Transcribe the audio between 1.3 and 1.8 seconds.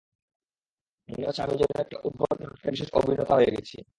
আমি যেন